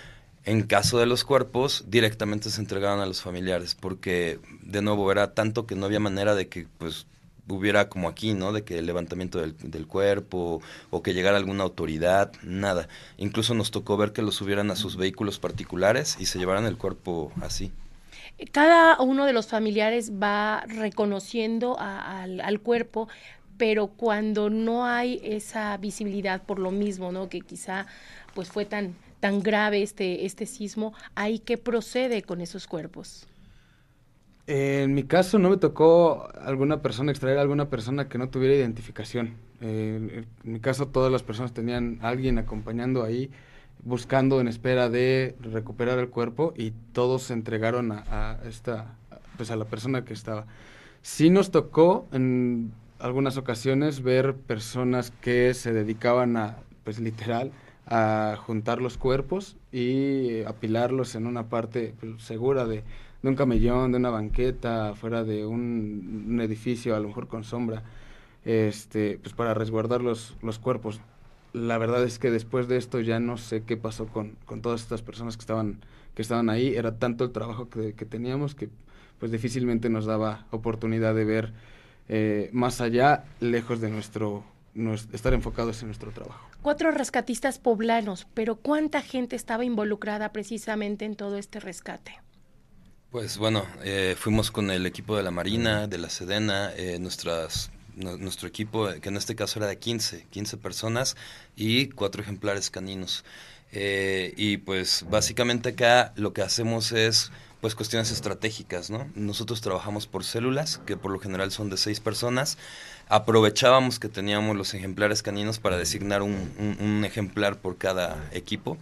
En 0.45 0.63
caso 0.63 0.99
de 0.99 1.05
los 1.05 1.23
cuerpos, 1.23 1.85
directamente 1.87 2.49
se 2.49 2.61
entregaban 2.61 2.99
a 2.99 3.05
los 3.05 3.21
familiares, 3.21 3.75
porque 3.75 4.39
de 4.61 4.81
nuevo 4.81 5.11
era 5.11 5.33
tanto 5.33 5.65
que 5.65 5.75
no 5.75 5.85
había 5.85 5.99
manera 5.99 6.33
de 6.33 6.47
que 6.47 6.67
pues 6.77 7.05
hubiera 7.47 7.89
como 7.89 8.07
aquí, 8.07 8.33
¿no? 8.33 8.53
De 8.53 8.63
que 8.63 8.79
el 8.79 8.85
levantamiento 8.85 9.39
del, 9.39 9.55
del, 9.57 9.87
cuerpo 9.87 10.61
o 10.89 11.03
que 11.03 11.13
llegara 11.13 11.37
alguna 11.37 11.63
autoridad, 11.63 12.31
nada. 12.43 12.87
Incluso 13.17 13.53
nos 13.53 13.71
tocó 13.71 13.97
ver 13.97 14.13
que 14.13 14.21
lo 14.21 14.31
subieran 14.31 14.71
a 14.71 14.75
sus 14.75 14.95
vehículos 14.97 15.39
particulares 15.39 16.17
y 16.19 16.25
se 16.25 16.39
llevaran 16.39 16.65
el 16.65 16.77
cuerpo 16.77 17.31
así. 17.41 17.71
Cada 18.51 18.99
uno 19.01 19.25
de 19.25 19.33
los 19.33 19.47
familiares 19.47 20.13
va 20.13 20.63
reconociendo 20.67 21.77
al, 21.79 22.39
al 22.39 22.61
cuerpo, 22.61 23.09
pero 23.57 23.87
cuando 23.87 24.49
no 24.49 24.85
hay 24.85 25.19
esa 25.23 25.75
visibilidad 25.77 26.43
por 26.43 26.59
lo 26.59 26.71
mismo, 26.71 27.11
¿no? 27.11 27.27
Que 27.27 27.41
quizá 27.41 27.85
pues 28.33 28.49
fue 28.49 28.65
tan 28.65 28.95
tan 29.19 29.41
grave 29.41 29.81
este 29.81 30.25
este 30.25 30.45
sismo, 30.45 30.93
¿hay 31.15 31.39
que 31.39 31.57
procede 31.57 32.21
con 32.21 32.41
esos 32.41 32.67
cuerpos? 32.67 33.27
en 34.49 34.95
mi 34.95 35.03
caso 35.03 35.37
no 35.37 35.51
me 35.51 35.57
tocó 35.57 36.27
alguna 36.41 36.81
persona, 36.81 37.11
extraer 37.11 37.37
a 37.37 37.41
alguna 37.41 37.69
persona 37.69 38.09
que 38.09 38.17
no 38.17 38.29
tuviera 38.29 38.55
identificación. 38.55 39.35
en 39.61 40.25
mi 40.43 40.59
caso 40.59 40.87
todas 40.87 41.11
las 41.11 41.21
personas 41.21 41.53
tenían 41.53 41.99
a 42.01 42.07
alguien 42.07 42.39
acompañando 42.39 43.03
ahí, 43.03 43.29
buscando 43.83 44.41
en 44.41 44.47
espera 44.47 44.89
de 44.89 45.35
recuperar 45.39 45.99
el 45.99 46.09
cuerpo 46.09 46.53
y 46.57 46.71
todos 46.93 47.23
se 47.23 47.33
entregaron 47.33 47.91
a, 47.91 48.39
esta, 48.43 48.95
pues 49.37 49.51
a 49.51 49.55
la 49.55 49.65
persona 49.65 50.03
que 50.03 50.13
estaba. 50.13 50.47
Sí 51.03 51.29
nos 51.29 51.51
tocó 51.51 52.07
en 52.11 52.71
algunas 52.97 53.37
ocasiones 53.37 54.01
ver 54.01 54.33
personas 54.33 55.11
que 55.21 55.53
se 55.53 55.73
dedicaban 55.73 56.37
a, 56.37 56.57
pues 56.83 56.99
literal, 56.99 57.51
a 57.89 58.37
juntar 58.37 58.81
los 58.81 58.97
cuerpos 58.97 59.57
y 59.71 60.43
apilarlos 60.43 61.15
en 61.15 61.27
una 61.27 61.49
parte 61.49 61.93
pues, 61.99 62.21
segura 62.21 62.65
de 62.65 62.83
un 63.23 63.35
camellón, 63.35 63.91
de 63.91 63.97
una 63.97 64.11
banqueta, 64.11 64.93
fuera 64.95 65.23
de 65.23 65.45
un, 65.45 66.39
edificio, 66.41 66.95
a 66.95 66.99
lo 66.99 67.09
mejor 67.09 67.27
con 67.27 67.43
sombra, 67.43 67.83
este, 68.45 69.19
pues 69.21 69.33
para 69.33 69.53
resguardar 69.53 70.01
los, 70.01 70.37
los 70.41 70.59
cuerpos. 70.59 71.01
La 71.51 71.77
verdad 71.77 72.03
es 72.03 72.19
que 72.19 72.31
después 72.31 72.67
de 72.67 72.77
esto 72.77 72.99
ya 73.01 73.19
no 73.19 73.37
sé 73.37 73.63
qué 73.63 73.75
pasó 73.75 74.07
con, 74.07 74.37
con 74.45 74.61
todas 74.61 74.81
estas 74.81 75.01
personas 75.01 75.35
que 75.35 75.41
estaban, 75.41 75.79
que 76.13 76.21
estaban 76.21 76.49
ahí. 76.49 76.75
Era 76.75 76.97
tanto 76.97 77.23
el 77.25 77.31
trabajo 77.31 77.69
que, 77.69 77.93
que 77.93 78.05
teníamos 78.05 78.55
que 78.55 78.69
pues 79.19 79.31
difícilmente 79.31 79.89
nos 79.89 80.05
daba 80.05 80.45
oportunidad 80.51 81.13
de 81.13 81.25
ver 81.25 81.53
eh, 82.07 82.49
más 82.53 82.81
allá, 82.81 83.25
lejos 83.39 83.81
de 83.81 83.89
nuestro, 83.89 84.43
nuestro, 84.73 85.15
estar 85.15 85.33
enfocados 85.33 85.81
en 85.81 85.87
nuestro 85.87 86.11
trabajo. 86.11 86.47
Cuatro 86.61 86.91
rescatistas 86.91 87.59
poblanos, 87.59 88.27
pero 88.33 88.55
¿cuánta 88.57 89.01
gente 89.01 89.35
estaba 89.35 89.65
involucrada 89.65 90.31
precisamente 90.31 91.05
en 91.05 91.15
todo 91.15 91.37
este 91.37 91.59
rescate? 91.59 92.19
Pues 93.11 93.39
bueno, 93.39 93.65
eh, 93.83 94.15
fuimos 94.17 94.51
con 94.51 94.69
el 94.69 94.85
equipo 94.85 95.17
de 95.17 95.23
la 95.23 95.31
Marina, 95.31 95.87
de 95.87 95.97
la 95.97 96.09
Sedena, 96.09 96.71
eh, 96.75 96.99
nuestras, 96.99 97.71
nuestro 97.95 98.47
equipo, 98.47 98.87
que 99.01 99.09
en 99.09 99.17
este 99.17 99.35
caso 99.35 99.57
era 99.57 99.67
de 99.67 99.79
15, 99.79 100.27
15 100.29 100.57
personas 100.57 101.17
y 101.55 101.87
cuatro 101.89 102.21
ejemplares 102.21 102.69
caninos. 102.69 103.25
Eh, 103.71 104.33
y 104.37 104.57
pues 104.57 105.05
básicamente 105.09 105.69
acá 105.69 106.13
lo 106.15 106.33
que 106.33 106.41
hacemos 106.41 106.91
es 106.91 107.31
pues 107.61 107.75
cuestiones 107.75 108.11
estratégicas, 108.11 108.89
¿no? 108.89 109.09
Nosotros 109.15 109.59
trabajamos 109.61 110.07
por 110.07 110.23
células, 110.23 110.79
que 110.85 110.95
por 110.95 111.11
lo 111.11 111.19
general 111.19 111.51
son 111.51 111.69
de 111.69 111.77
seis 111.77 111.99
personas. 111.99 112.57
Aprovechábamos 113.09 113.99
que 113.99 114.07
teníamos 114.07 114.55
los 114.55 114.73
ejemplares 114.73 115.23
caninos 115.23 115.59
para 115.59 115.77
designar 115.77 116.21
un, 116.21 116.77
un, 116.79 117.03
ejemplar 117.03 117.57
por 117.57 117.77
cada 117.77 118.29
equipo. 118.31 118.77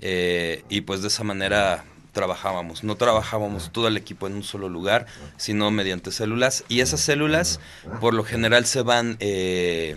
y 0.00 0.80
pues 0.80 1.02
de 1.02 1.08
esa 1.08 1.22
manera 1.22 1.84
trabajábamos. 2.16 2.82
No 2.82 2.96
trabajábamos 2.96 3.70
todo 3.72 3.88
el 3.88 3.98
equipo 3.98 4.26
en 4.26 4.36
un 4.36 4.42
solo 4.42 4.70
lugar, 4.70 5.04
sino 5.36 5.70
mediante 5.70 6.10
células. 6.10 6.64
Y 6.66 6.80
esas 6.80 7.00
células, 7.00 7.60
por 8.00 8.14
lo 8.14 8.24
general, 8.24 8.64
se 8.64 8.80
van 8.80 9.18
eh, 9.20 9.96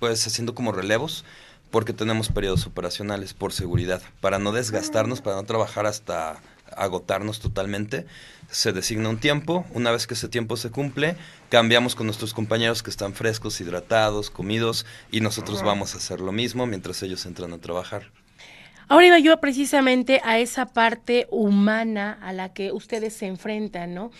pues 0.00 0.26
haciendo 0.26 0.52
como 0.52 0.72
relevos 0.72 1.24
porque 1.70 1.92
tenemos 1.92 2.28
periodos 2.28 2.66
operacionales 2.66 3.34
por 3.34 3.52
seguridad. 3.52 4.02
Para 4.20 4.40
no 4.40 4.50
desgastarnos, 4.50 5.20
para 5.20 5.36
no 5.36 5.44
trabajar 5.44 5.86
hasta 5.86 6.40
agotarnos 6.76 7.38
totalmente, 7.38 8.06
se 8.50 8.72
designa 8.72 9.08
un 9.08 9.18
tiempo. 9.18 9.64
Una 9.72 9.90
vez 9.90 10.06
que 10.06 10.14
ese 10.14 10.28
tiempo 10.28 10.56
se 10.56 10.70
cumple, 10.70 11.16
cambiamos 11.48 11.94
con 11.94 12.06
nuestros 12.06 12.34
compañeros 12.34 12.82
que 12.82 12.90
están 12.90 13.14
frescos, 13.14 13.60
hidratados, 13.60 14.30
comidos, 14.30 14.86
y 15.10 15.20
nosotros 15.20 15.62
vamos 15.62 15.94
a 15.94 15.98
hacer 15.98 16.20
lo 16.20 16.32
mismo 16.32 16.66
mientras 16.66 17.02
ellos 17.02 17.24
entran 17.26 17.52
a 17.52 17.58
trabajar. 17.58 18.10
Ahora 18.88 19.06
iba 19.06 19.18
yo 19.20 19.40
precisamente 19.40 20.20
a 20.24 20.40
esa 20.40 20.66
parte 20.66 21.28
humana 21.30 22.18
a 22.22 22.32
la 22.32 22.52
que 22.52 22.72
ustedes 22.72 23.14
se 23.14 23.26
enfrentan, 23.26 23.94
¿no? 23.94 24.10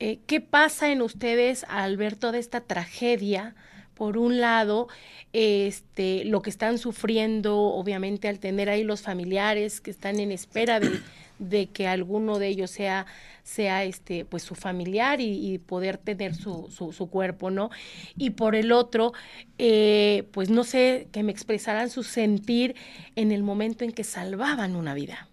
Eh, 0.00 0.18
¿Qué 0.26 0.40
pasa 0.40 0.90
en 0.90 1.00
ustedes 1.00 1.64
al 1.68 1.96
ver 1.96 2.16
toda 2.16 2.36
esta 2.36 2.60
tragedia? 2.60 3.54
Por 3.94 4.18
un 4.18 4.40
lado, 4.40 4.88
este, 5.32 6.24
lo 6.26 6.42
que 6.42 6.50
están 6.50 6.76
sufriendo, 6.76 7.56
obviamente, 7.56 8.28
al 8.28 8.38
tener 8.38 8.68
ahí 8.68 8.84
los 8.84 9.00
familiares 9.00 9.80
que 9.80 9.90
están 9.90 10.20
en 10.20 10.30
espera 10.30 10.78
de, 10.78 11.00
de 11.38 11.66
que 11.66 11.86
alguno 11.86 12.38
de 12.38 12.48
ellos 12.48 12.70
sea 12.70 13.06
sea 13.42 13.84
este 13.84 14.24
pues 14.24 14.42
su 14.44 14.54
familiar 14.54 15.20
y, 15.20 15.58
poder 15.58 15.98
tener 15.98 16.34
su, 16.34 16.68
su, 16.70 17.06
cuerpo 17.08 17.50
no 17.50 17.70
y 18.16 18.30
por 18.30 18.54
el 18.54 18.70
otro 18.70 19.12
eh, 19.58 20.28
pues 20.32 20.48
no 20.48 20.62
sé 20.62 21.08
que 21.10 21.24
me 21.24 21.32
expresaran 21.32 21.90
su 21.90 22.04
sentir 22.04 22.76
en 23.16 23.32
el 23.32 23.42
momento 23.42 23.84
en 23.84 23.92
que 23.92 24.04
salvaban 24.04 24.76
una 24.76 24.94
vida 24.94 25.28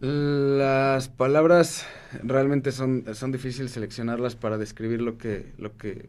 las 0.00 1.08
palabras 1.08 1.86
realmente 2.22 2.72
son, 2.72 3.04
son 3.14 3.32
difíciles 3.32 3.70
seleccionarlas 3.70 4.36
para 4.36 4.58
describir 4.58 5.00
lo 5.00 5.16
que, 5.16 5.52
lo 5.56 5.76
que 5.76 6.08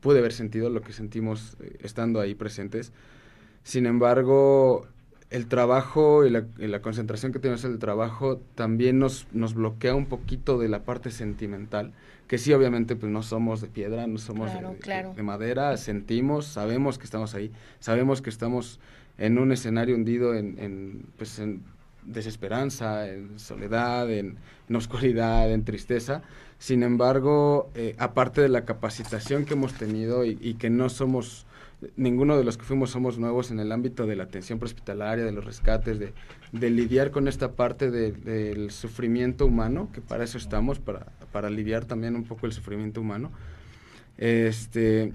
pude 0.00 0.18
haber 0.18 0.32
sentido, 0.32 0.68
lo 0.68 0.82
que 0.82 0.92
sentimos 0.92 1.56
eh, 1.60 1.78
estando 1.80 2.20
ahí 2.20 2.34
presentes. 2.34 2.92
Sin 3.62 3.86
embargo, 3.86 4.86
el 5.30 5.46
trabajo 5.46 6.26
y 6.26 6.30
la, 6.30 6.82
concentración 6.82 7.32
que 7.32 7.38
tenemos 7.38 7.64
en 7.64 7.72
el 7.72 7.78
trabajo 7.78 8.40
también 8.56 8.98
nos, 8.98 9.28
nos 9.32 9.54
bloquea 9.54 9.94
un 9.94 10.06
poquito 10.06 10.58
de 10.58 10.68
la 10.68 10.82
parte 10.82 11.10
sentimental, 11.12 11.92
que 12.26 12.36
sí, 12.36 12.52
obviamente, 12.52 12.96
pues 12.96 13.10
no 13.10 13.22
somos 13.22 13.60
de 13.60 13.68
piedra, 13.68 14.06
no 14.06 14.18
somos 14.18 14.50
de, 14.52 15.22
madera, 15.22 15.76
sentimos, 15.76 16.46
sabemos 16.46 16.98
que 16.98 17.04
estamos 17.04 17.34
ahí, 17.34 17.52
sabemos 17.78 18.22
que 18.22 18.30
estamos 18.30 18.80
en 19.18 19.38
un 19.38 19.52
escenario 19.52 19.94
hundido 19.94 20.34
en, 20.34 20.58
en 20.58 21.06
pues 21.16 21.38
en 21.38 21.62
desesperanza, 22.02 23.08
en 23.08 23.38
soledad, 23.38 24.10
en, 24.10 24.36
oscuridad, 24.74 25.50
en 25.50 25.64
tristeza. 25.64 26.22
Sin 26.58 26.82
embargo, 26.82 27.70
eh, 27.74 27.94
aparte 27.98 28.40
de 28.40 28.48
la 28.48 28.64
capacitación 28.64 29.44
que 29.44 29.54
hemos 29.54 29.74
tenido 29.74 30.24
y 30.24 30.54
que 30.54 30.70
no 30.70 30.88
somos 30.88 31.46
ninguno 31.96 32.36
de 32.36 32.44
los 32.44 32.56
que 32.56 32.64
fuimos 32.64 32.90
somos 32.90 33.18
nuevos 33.18 33.50
en 33.50 33.60
el 33.60 33.72
ámbito 33.72 34.06
de 34.06 34.16
la 34.16 34.24
atención 34.24 34.58
prehospitalaria, 34.58 35.24
de 35.24 35.32
los 35.32 35.44
rescates, 35.44 35.98
de, 35.98 36.70
lidiar 36.70 37.10
con 37.10 37.28
esta 37.28 37.52
parte 37.52 37.90
del 37.90 38.70
sufrimiento 38.70 39.46
humano, 39.46 39.88
que 39.92 40.00
para 40.00 40.24
eso 40.24 40.38
estamos, 40.38 40.78
para, 40.78 41.06
para 41.32 41.48
aliviar 41.48 41.84
también 41.84 42.16
un 42.16 42.24
poco 42.24 42.46
el 42.46 42.52
sufrimiento 42.52 43.00
humano. 43.00 43.30
Este, 44.18 45.12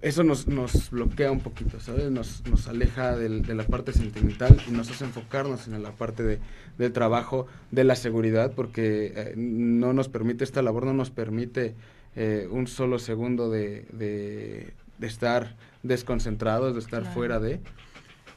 eso 0.00 0.24
nos, 0.24 0.48
nos 0.48 0.90
bloquea 0.90 1.30
un 1.30 1.40
poquito, 1.40 1.78
¿sabes? 1.80 2.10
Nos, 2.10 2.42
nos 2.48 2.66
aleja 2.68 3.16
de 3.16 3.54
la 3.54 3.64
parte 3.64 3.92
sentimental 3.92 4.56
y 4.68 4.72
nos 4.72 4.90
hace 4.90 5.04
enfocarnos 5.04 5.68
en 5.68 5.82
la 5.82 5.92
parte 5.92 6.22
de, 6.22 6.38
del 6.78 6.92
trabajo, 6.92 7.46
de 7.70 7.84
la 7.84 7.94
seguridad, 7.94 8.52
porque 8.54 9.12
eh, 9.14 9.34
no 9.36 9.92
nos 9.92 10.08
permite, 10.08 10.42
esta 10.44 10.62
labor 10.62 10.86
no 10.86 10.94
nos 10.94 11.10
permite 11.10 11.74
eh, 12.16 12.48
un 12.50 12.66
solo 12.66 12.98
segundo 12.98 13.50
de 13.50 14.74
estar 15.06 15.56
desconcentrados, 15.82 16.74
de 16.74 16.80
estar 16.80 17.04
fuera 17.04 17.40
de. 17.40 17.60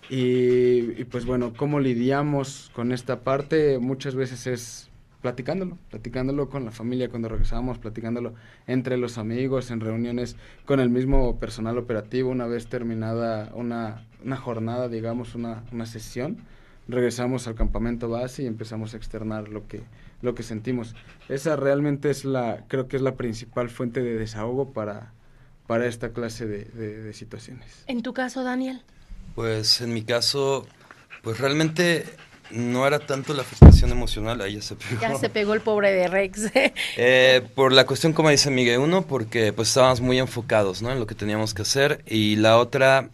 Y, 0.09 1.01
y, 1.01 1.05
pues 1.05 1.25
bueno, 1.25 1.53
¿cómo 1.55 1.79
lidiamos 1.79 2.71
con 2.73 2.91
esta 2.91 3.21
parte? 3.21 3.79
Muchas 3.79 4.13
veces 4.13 4.45
es 4.45 4.91
platicándolo, 5.25 5.79
platicándolo 5.89 6.49
con 6.51 6.65
la 6.65 6.71
familia 6.71 7.09
cuando 7.09 7.29
regresamos, 7.29 7.79
platicándolo 7.79 8.35
entre 8.67 8.95
los 8.95 9.17
amigos, 9.17 9.71
en 9.71 9.79
reuniones 9.79 10.35
con 10.65 10.79
el 10.79 10.91
mismo 10.91 11.39
personal 11.39 11.79
operativo, 11.79 12.29
una 12.29 12.45
vez 12.45 12.67
terminada 12.67 13.49
una, 13.55 14.05
una 14.23 14.37
jornada, 14.37 14.87
digamos, 14.87 15.33
una, 15.33 15.63
una 15.71 15.87
sesión, 15.87 16.37
regresamos 16.87 17.47
al 17.47 17.55
campamento 17.55 18.07
base 18.07 18.43
y 18.43 18.45
empezamos 18.45 18.93
a 18.93 18.97
externar 18.97 19.49
lo 19.49 19.67
que, 19.67 19.81
lo 20.21 20.35
que 20.35 20.43
sentimos. 20.43 20.95
Esa 21.27 21.55
realmente 21.55 22.11
es 22.11 22.23
la, 22.23 22.63
creo 22.67 22.87
que 22.87 22.97
es 22.97 23.01
la 23.01 23.15
principal 23.15 23.71
fuente 23.71 24.03
de 24.03 24.19
desahogo 24.19 24.73
para, 24.73 25.11
para 25.67 25.87
esta 25.87 26.09
clase 26.09 26.45
de, 26.45 26.65
de, 26.65 27.01
de 27.01 27.13
situaciones. 27.13 27.65
En 27.87 28.01
tu 28.01 28.13
caso, 28.13 28.43
Daniel. 28.43 28.81
Pues 29.35 29.81
en 29.81 29.93
mi 29.93 30.03
caso, 30.03 30.67
pues 31.21 31.39
realmente 31.39 32.05
no 32.51 32.85
era 32.85 32.99
tanto 32.99 33.33
la 33.33 33.41
afectación 33.41 33.91
emocional, 33.91 34.41
ahí 34.41 34.55
ya 34.55 34.61
se 34.61 34.75
pegó. 34.75 35.01
Ya 35.01 35.15
se 35.15 35.29
pegó 35.29 35.53
el 35.53 35.61
pobre 35.61 35.91
de 35.91 36.07
Rex. 36.07 36.51
eh, 36.97 37.41
por 37.55 37.71
la 37.71 37.85
cuestión, 37.85 38.13
como 38.13 38.29
dice 38.29 38.49
Miguel, 38.51 38.79
uno, 38.79 39.03
porque 39.03 39.53
pues 39.53 39.69
estábamos 39.69 40.01
muy 40.01 40.19
enfocados 40.19 40.81
¿no? 40.81 40.91
en 40.91 40.99
lo 40.99 41.07
que 41.07 41.15
teníamos 41.15 41.53
que 41.53 41.63
hacer, 41.63 42.03
y 42.05 42.35
la 42.37 42.57
otra, 42.57 43.09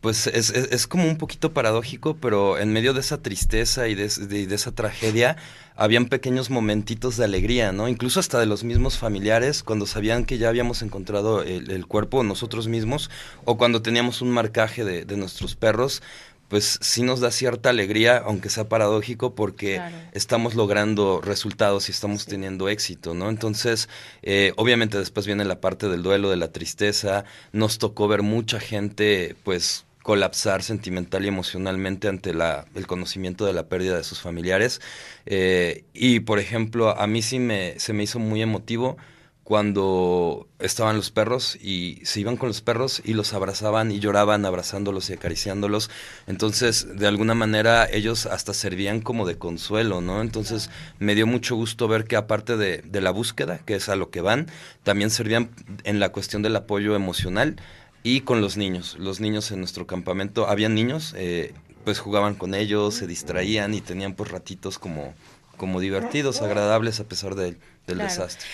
pues 0.00 0.26
es, 0.26 0.50
es, 0.50 0.72
es 0.72 0.86
como 0.86 1.04
un 1.04 1.16
poquito 1.16 1.52
paradójico, 1.52 2.16
pero 2.16 2.58
en 2.58 2.72
medio 2.72 2.94
de 2.94 3.00
esa 3.00 3.20
tristeza 3.20 3.88
y 3.88 3.94
de, 3.94 4.08
de, 4.08 4.46
de, 4.46 4.54
esa 4.54 4.72
tragedia, 4.72 5.36
habían 5.76 6.06
pequeños 6.06 6.48
momentitos 6.48 7.16
de 7.16 7.24
alegría, 7.24 7.72
¿no? 7.72 7.88
Incluso 7.88 8.18
hasta 8.18 8.38
de 8.40 8.46
los 8.46 8.64
mismos 8.64 8.98
familiares, 8.98 9.62
cuando 9.62 9.86
sabían 9.86 10.24
que 10.24 10.38
ya 10.38 10.48
habíamos 10.48 10.82
encontrado 10.82 11.42
el, 11.42 11.70
el 11.70 11.86
cuerpo 11.86 12.22
nosotros 12.22 12.66
mismos, 12.66 13.10
o 13.44 13.58
cuando 13.58 13.82
teníamos 13.82 14.22
un 14.22 14.30
marcaje 14.30 14.84
de, 14.84 15.04
de 15.04 15.16
nuestros 15.16 15.54
perros, 15.54 16.02
pues 16.50 16.80
sí 16.82 17.02
nos 17.02 17.20
da 17.20 17.30
cierta 17.30 17.70
alegría, 17.70 18.16
aunque 18.18 18.50
sea 18.50 18.68
paradójico, 18.68 19.36
porque 19.36 19.76
claro. 19.76 19.96
estamos 20.12 20.56
logrando 20.56 21.20
resultados 21.20 21.88
y 21.88 21.92
estamos 21.92 22.22
sí. 22.22 22.30
teniendo 22.30 22.68
éxito, 22.68 23.14
¿no? 23.14 23.28
Entonces, 23.30 23.88
eh, 24.22 24.52
obviamente 24.56 24.98
después 24.98 25.26
viene 25.26 25.44
la 25.44 25.60
parte 25.60 25.88
del 25.88 26.02
duelo, 26.02 26.28
de 26.28 26.36
la 26.36 26.50
tristeza, 26.50 27.24
nos 27.52 27.78
tocó 27.78 28.08
ver 28.08 28.22
mucha 28.22 28.58
gente, 28.58 29.36
pues 29.44 29.84
colapsar 30.02 30.62
sentimental 30.62 31.24
y 31.24 31.28
emocionalmente 31.28 32.08
ante 32.08 32.34
la, 32.34 32.66
el 32.74 32.86
conocimiento 32.86 33.44
de 33.46 33.52
la 33.52 33.68
pérdida 33.68 33.96
de 33.96 34.04
sus 34.04 34.20
familiares. 34.20 34.80
Eh, 35.26 35.84
y, 35.92 36.20
por 36.20 36.38
ejemplo, 36.38 36.98
a 36.98 37.06
mí 37.06 37.22
sí 37.22 37.38
me, 37.38 37.78
se 37.78 37.92
me 37.92 38.04
hizo 38.04 38.18
muy 38.18 38.42
emotivo 38.42 38.96
cuando 39.44 40.46
estaban 40.60 40.94
los 40.94 41.10
perros 41.10 41.58
y 41.60 42.00
se 42.04 42.20
iban 42.20 42.36
con 42.36 42.48
los 42.48 42.60
perros 42.60 43.02
y 43.04 43.14
los 43.14 43.34
abrazaban 43.34 43.90
y 43.90 43.98
lloraban 43.98 44.44
abrazándolos 44.44 45.10
y 45.10 45.14
acariciándolos. 45.14 45.90
Entonces, 46.28 46.86
de 46.96 47.08
alguna 47.08 47.34
manera, 47.34 47.84
ellos 47.90 48.26
hasta 48.26 48.54
servían 48.54 49.00
como 49.00 49.26
de 49.26 49.38
consuelo, 49.38 50.00
¿no? 50.00 50.22
Entonces, 50.22 50.70
me 51.00 51.16
dio 51.16 51.26
mucho 51.26 51.56
gusto 51.56 51.88
ver 51.88 52.04
que 52.04 52.14
aparte 52.14 52.56
de, 52.56 52.78
de 52.82 53.00
la 53.00 53.10
búsqueda, 53.10 53.58
que 53.58 53.74
es 53.74 53.88
a 53.88 53.96
lo 53.96 54.10
que 54.10 54.20
van, 54.20 54.46
también 54.84 55.10
servían 55.10 55.50
en 55.82 55.98
la 55.98 56.10
cuestión 56.10 56.42
del 56.42 56.54
apoyo 56.54 56.94
emocional 56.94 57.56
y 58.02 58.22
con 58.22 58.40
los 58.40 58.56
niños. 58.56 58.96
Los 58.98 59.20
niños 59.20 59.50
en 59.50 59.58
nuestro 59.58 59.86
campamento, 59.86 60.48
habían 60.48 60.74
niños, 60.74 61.14
eh, 61.16 61.54
pues 61.84 61.98
jugaban 61.98 62.34
con 62.34 62.54
ellos, 62.54 62.94
se 62.94 63.06
distraían 63.06 63.74
y 63.74 63.80
tenían 63.80 64.14
pues 64.14 64.30
ratitos 64.30 64.78
como, 64.78 65.14
como 65.56 65.80
divertidos, 65.80 66.42
agradables 66.42 67.00
a 67.00 67.04
pesar 67.04 67.34
de, 67.34 67.56
del 67.86 67.96
claro. 67.98 68.04
desastre 68.04 68.46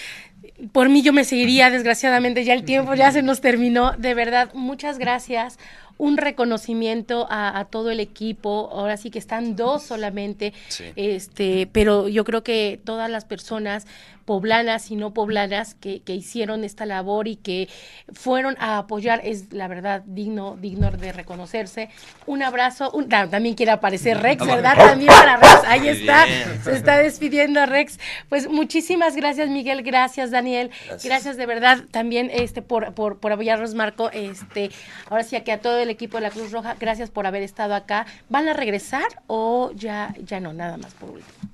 por 0.72 0.88
mí 0.88 1.02
yo 1.02 1.12
me 1.12 1.24
seguiría, 1.24 1.70
desgraciadamente 1.70 2.44
ya 2.44 2.54
el 2.54 2.64
tiempo 2.64 2.94
ya 2.94 3.12
se 3.12 3.22
nos 3.22 3.40
terminó. 3.40 3.92
De 3.92 4.14
verdad, 4.14 4.50
muchas 4.54 4.98
gracias. 4.98 5.58
Un 5.98 6.16
reconocimiento 6.16 7.26
a, 7.30 7.58
a 7.58 7.64
todo 7.66 7.90
el 7.90 8.00
equipo. 8.00 8.68
Ahora 8.72 8.96
sí 8.96 9.10
que 9.10 9.18
están 9.18 9.56
dos 9.56 9.82
solamente, 9.82 10.52
sí. 10.68 10.84
este, 10.96 11.68
pero 11.72 12.08
yo 12.08 12.24
creo 12.24 12.42
que 12.42 12.80
todas 12.84 13.10
las 13.10 13.24
personas 13.24 13.86
poblanas 14.26 14.90
y 14.90 14.96
no 14.96 15.14
poblanas 15.14 15.74
que, 15.74 16.02
que, 16.02 16.12
hicieron 16.12 16.64
esta 16.64 16.84
labor 16.84 17.28
y 17.28 17.36
que 17.36 17.68
fueron 18.12 18.56
a 18.58 18.78
apoyar 18.78 19.20
es 19.24 19.52
la 19.52 19.68
verdad 19.68 20.02
digno 20.04 20.58
digno 20.60 20.90
de 20.90 21.12
reconocerse. 21.12 21.88
Un 22.26 22.42
abrazo 22.42 22.90
un, 22.90 23.08
también 23.08 23.54
quiere 23.54 23.72
aparecer 23.72 24.18
Rex 24.18 24.44
verdad 24.44 24.76
también 24.76 25.12
para 25.12 25.36
Rex. 25.36 25.64
Ahí 25.66 25.88
está 25.88 26.26
se 26.62 26.72
está 26.72 26.98
despidiendo 26.98 27.64
Rex. 27.66 27.98
Pues 28.28 28.48
muchísimas 28.50 29.14
gracias 29.14 29.48
Miguel. 29.48 29.82
Gracias 29.82 30.32
Daniel. 30.32 30.70
Gracias, 30.86 31.04
gracias 31.04 31.36
de 31.36 31.46
verdad 31.46 31.84
también 31.92 32.30
este 32.34 32.62
por, 32.62 32.94
por, 32.94 33.18
por 33.20 33.32
apoyarnos 33.32 33.74
Marco. 33.74 34.10
Este 34.10 34.70
ahora 35.08 35.22
sí 35.22 35.40
que 35.40 35.52
a 35.52 35.60
todo 35.60 35.78
el 35.78 35.85
equipo 35.90 36.16
de 36.18 36.22
la 36.22 36.30
Cruz 36.30 36.52
Roja 36.52 36.76
gracias 36.78 37.10
por 37.10 37.26
haber 37.26 37.42
estado 37.42 37.74
acá 37.74 38.06
van 38.28 38.48
a 38.48 38.52
regresar 38.52 39.22
o 39.26 39.72
ya 39.74 40.14
ya 40.24 40.40
no 40.40 40.52
nada 40.52 40.76
más 40.76 40.94
por 40.94 41.10
último 41.10 41.50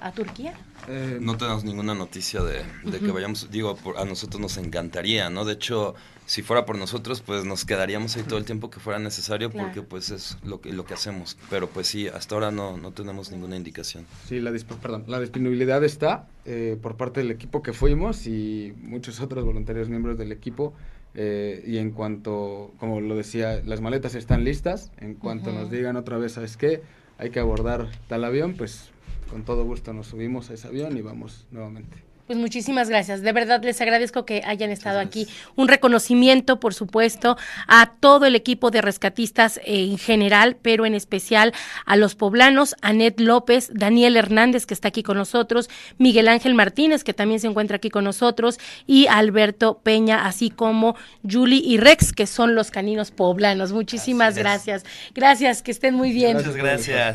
a 0.00 0.12
Turquía 0.12 0.54
eh, 0.88 1.18
no 1.20 1.36
tenemos 1.36 1.64
ninguna 1.64 1.94
noticia 1.94 2.42
de, 2.42 2.58
de 2.58 2.62
uh 2.84 2.90
-huh. 2.90 3.06
que 3.06 3.12
vayamos, 3.12 3.50
digo, 3.50 3.74
por, 3.76 3.98
a 3.98 4.04
nosotros 4.04 4.40
nos 4.40 4.56
encantaría, 4.58 5.30
¿no? 5.30 5.44
De 5.44 5.54
hecho, 5.54 5.94
si 6.26 6.42
fuera 6.42 6.66
por 6.66 6.76
nosotros, 6.76 7.22
pues 7.22 7.44
nos 7.44 7.64
quedaríamos 7.64 8.16
ahí 8.16 8.22
todo 8.22 8.38
el 8.38 8.44
tiempo 8.44 8.70
que 8.70 8.80
fuera 8.80 8.98
necesario 8.98 9.50
claro. 9.50 9.68
porque 9.68 9.82
pues 9.82 10.10
es 10.10 10.36
lo 10.44 10.60
que, 10.60 10.72
lo 10.72 10.84
que 10.84 10.94
hacemos. 10.94 11.36
Pero 11.50 11.68
pues 11.68 11.86
sí, 11.86 12.08
hasta 12.08 12.34
ahora 12.34 12.50
no, 12.50 12.76
no 12.76 12.92
tenemos 12.92 13.30
ninguna 13.30 13.56
indicación. 13.56 14.06
Sí, 14.28 14.40
la, 14.40 14.52
perdón, 14.80 15.04
la 15.06 15.20
disponibilidad 15.20 15.82
está 15.84 16.26
eh, 16.44 16.78
por 16.80 16.96
parte 16.96 17.20
del 17.20 17.30
equipo 17.30 17.62
que 17.62 17.72
fuimos 17.72 18.26
y 18.26 18.74
muchos 18.82 19.20
otros 19.20 19.44
voluntarios 19.44 19.88
miembros 19.88 20.18
del 20.18 20.32
equipo. 20.32 20.74
Eh, 21.14 21.62
y 21.66 21.78
en 21.78 21.92
cuanto, 21.92 22.72
como 22.78 23.00
lo 23.00 23.14
decía, 23.14 23.60
las 23.64 23.80
maletas 23.80 24.14
están 24.14 24.44
listas, 24.44 24.90
en 24.98 25.14
cuanto 25.14 25.50
uh 25.50 25.54
-huh. 25.54 25.60
nos 25.60 25.70
digan 25.70 25.96
otra 25.96 26.18
vez, 26.18 26.32
¿sabes 26.32 26.56
qué? 26.56 26.82
Hay 27.18 27.30
que 27.30 27.38
abordar 27.38 27.88
tal 28.08 28.24
avión, 28.24 28.54
pues 28.54 28.90
con 29.30 29.44
todo 29.44 29.64
gusto 29.64 29.92
nos 29.92 30.08
subimos 30.08 30.50
a 30.50 30.54
ese 30.54 30.66
avión 30.66 30.96
y 30.96 31.02
vamos 31.02 31.46
nuevamente. 31.50 32.13
Pues 32.26 32.38
muchísimas 32.38 32.88
gracias. 32.88 33.20
De 33.20 33.32
verdad 33.32 33.62
les 33.62 33.78
agradezco 33.82 34.24
que 34.24 34.42
hayan 34.46 34.70
estado 34.70 34.98
aquí. 34.98 35.28
Un 35.56 35.68
reconocimiento, 35.68 36.58
por 36.58 36.72
supuesto, 36.72 37.36
a 37.68 37.92
todo 38.00 38.24
el 38.24 38.34
equipo 38.34 38.70
de 38.70 38.80
rescatistas 38.80 39.60
en 39.64 39.98
general, 39.98 40.56
pero 40.62 40.86
en 40.86 40.94
especial 40.94 41.52
a 41.84 41.96
los 41.96 42.14
poblanos, 42.14 42.76
Anet 42.80 43.20
López, 43.20 43.70
Daniel 43.74 44.16
Hernández, 44.16 44.64
que 44.64 44.72
está 44.72 44.88
aquí 44.88 45.02
con 45.02 45.18
nosotros, 45.18 45.68
Miguel 45.98 46.28
Ángel 46.28 46.54
Martínez, 46.54 47.04
que 47.04 47.12
también 47.12 47.40
se 47.40 47.46
encuentra 47.46 47.76
aquí 47.76 47.90
con 47.90 48.04
nosotros, 48.04 48.58
y 48.86 49.06
Alberto 49.08 49.80
Peña, 49.82 50.24
así 50.24 50.48
como 50.48 50.96
Julie 51.30 51.60
y 51.62 51.76
Rex, 51.76 52.12
que 52.12 52.26
son 52.26 52.54
los 52.54 52.70
caninos 52.70 53.10
poblanos. 53.10 53.72
Muchísimas 53.72 54.38
gracias. 54.38 54.84
Gracias, 55.14 55.60
que 55.60 55.72
estén 55.72 55.94
muy 55.94 56.10
bien. 56.12 56.38
Muchas 56.38 56.56
gracias. 56.56 57.12